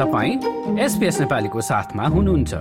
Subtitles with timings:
[0.00, 2.54] तपाईँ एसपिएस नेपालीको साथमा हुनुहुन्छ।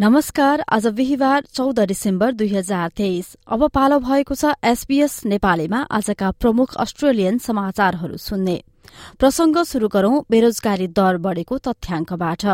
[0.00, 6.30] नमस्कार आज बिहिबार चौध डिसेम्बर दुई हजार तेइस। अब पालो भएको छ एसबीएस नेपालीमा आजका
[6.30, 8.62] प्रमुख अस्ट्रेलियन समाचारहरू सुन्ने।
[9.18, 12.44] प्रसंग शुरू गरौं बेरोजगारी दर बढ़ेको तथ्याङ्कबाट।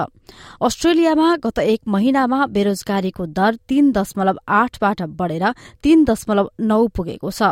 [0.63, 5.45] अस्ट्रेलियामा गत एक महिनामा बेरोजगारीको दर तीन दशमलव आठबाट बढ़ेर
[5.83, 7.43] तीन दशमलव नौ पुगेको छ।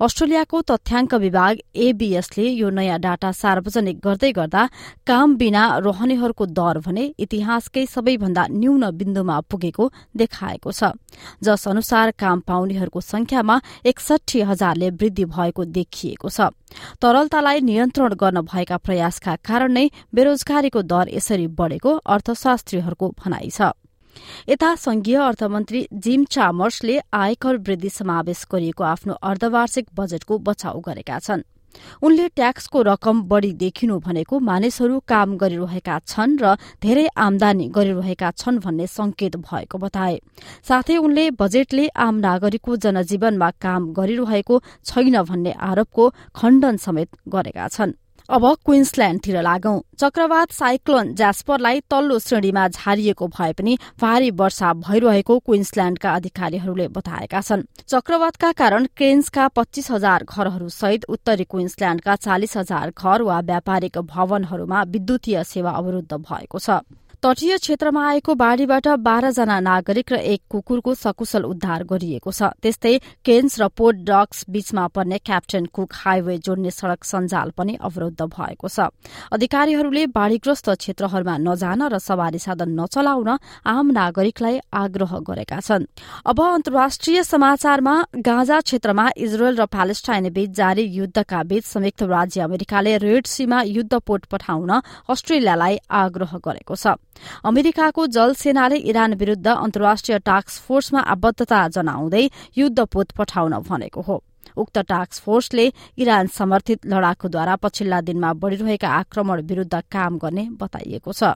[0.00, 4.62] अस्ट्रेलियाको तथ्याङ्क विभाग एबीएसले यो नयाँ डाटा सार्वजनिक गर्दै गर्दा
[5.06, 10.92] काम बिना रहनेहरूको दर भने इतिहासकै सबैभन्दा न्यून बिन्दुमा पुगेको देखाएको छ।
[11.42, 16.48] जस अनुसार काम पाउनेहरूको संख्यामा एकसठी हजारले वृद्धि भएको देखिएको छ।
[17.02, 23.72] तरलतालाई नियन्त्रण गर्न भएका प्रयासका कारण नै बेरोजगारीको दर यसरी बढ़ेको अर्थशास्त्रीहरूको भनाइ छ।
[24.48, 31.42] यता संघीय अर्थमन्त्री जिम चामर्सले आयकर वृद्धि समावेश गरिएको आफ्नो अर्धवार्षिक बजेटको बचाउ गरेका छन्।
[32.02, 38.58] उनले ट्याक्सको रकम बढ़ी देखिनु भनेको मानिसहरू काम गरिरहेका छन् र धेरै आमदानी गरिरहेका छन्
[38.58, 40.18] भन्ने संकेत भएको बताए।
[40.68, 46.04] साथै उनले बजेटले आम नागरिकको जनजीवनमा काम गरिरहेको छैन भन्ने आरोपको
[46.34, 47.94] खण्डन समेत गरेका छन्।
[48.30, 56.10] अब क्विन्सल्याण्डतिर लागौं। चक्रवात साइक्लोन ज्यास्परलाई तल्लो श्रेणीमा झारिएको भए पनि भारी वर्षा भइरहेको क्विन्सल्याण्डका
[56.12, 63.22] अधिकारीहरूले बताएका छन्। चक्रवातका कारण क्रेन्सका पच्चीस हजार घरहरू सहित उत्तरी क्विन्सल्याण्डका चालिस हजार घर
[63.22, 66.78] वा व्यापारिक भवनहरूमा विद्युतीय सेवा अवरूद्ध भएको छ।
[67.22, 73.60] तटीय क्षेत्रमा आएको बाढ़ीबाट बाह्रजना नागरिक र एक कुकुरको सकुशल उद्धार गरिएको छ। त्यस्तै केन्स
[73.60, 78.88] र पोर्ट डक्स बीचमा पर्ने क्याप्टेन कुक हाइवे जोड्ने सड़क सञ्जाल पनि अवरूद्ध भएको छ।
[79.36, 83.28] अधिकारीहरूले बाढ़ीग्रस्त क्षेत्रहरूमा नजान र सवारी साधन नचलाउन
[83.68, 85.84] आम नागरिकलाई आग्रह गरेका छन्।
[86.24, 92.96] अब अन्तर्राष्ट्रिय समाचारमा गाँजा क्षेत्रमा इजरायल र प्यालेस्टाइन बीच जारी युद्धका बीच संयुक्त राज्य अमेरिकाले
[92.96, 94.72] रेड सीमा युद्धपोट पठाउन
[95.04, 96.96] अस्ट्रेलियालाई आग्रह गरेको छ।
[97.44, 102.28] अमेरिकाको जल सेनाले इरान विरूद्ध अन्तर्राष्ट्रिय टास्क फोर्समा आबद्धता जनाउँदै
[102.58, 104.22] युद्धपोत पठाउन भनेको हो।
[104.56, 111.34] उक्त टास्क फोर्सले इरान समर्थित लडाकुद्वारा पछिल्ला दिनमा बढ़िरहेका आक्रमण विरूद्ध काम गर्ने बताइएको छ।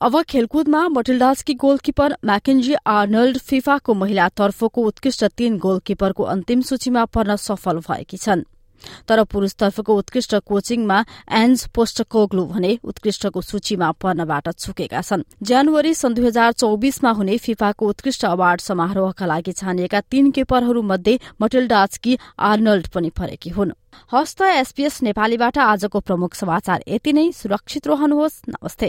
[0.00, 7.36] अब खेलकुदमा मटिल्डासकी गोलकिपर म्याकेन्जी आर्नल्ड फिफाको महिला तर्फको उत्कृष्ट तीन गोलकिपरको अन्तिम सूचीमा पर्न
[7.36, 8.42] सफल भएकी छन्।
[9.08, 10.98] तर पुरूषतर्फको उत्कृष्ट कोचिङमा
[11.32, 17.88] एन्ज पोस्टकोग्लु भने उत्कृष्टको सूचीमा पर्नबाट छुकेका छन्। जनवरी सन् दुई हजार चौबिसमा हुने फिफाको
[17.88, 21.18] उत्कृष्ट अवार्ड समारोहका लागि छानिएका तीन किपरहरू मध्ये
[22.40, 23.72] आर्नल्ड पनि परेकी हुन्।
[24.12, 28.88] हस्त एसपीएस नेपालीबाट आजको प्रमुख समाचार यति नै। सुरक्षित रहनुहोस्। नमस्ते।